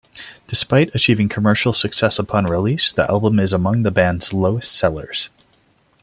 [0.47, 5.29] Despite achieving commercial success upon release, the album is among the band's lowest-sellers.